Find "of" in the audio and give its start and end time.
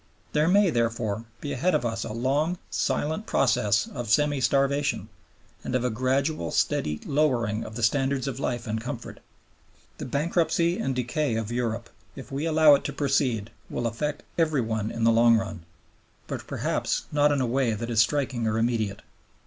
1.75-1.85, 3.87-4.09, 5.75-5.83, 7.63-7.75, 8.27-8.39, 11.35-11.51